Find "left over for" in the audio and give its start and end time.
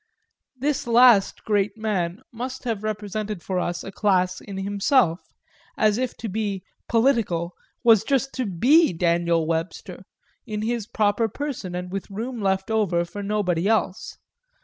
12.41-13.21